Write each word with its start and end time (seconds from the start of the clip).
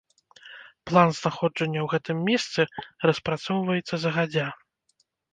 План 0.91 1.09
знаходжання 1.17 1.79
ў 1.83 1.87
гэтым 1.93 2.17
месцы 2.29 2.65
распрацоўваецца 3.11 3.95
загадзя. 4.07 4.47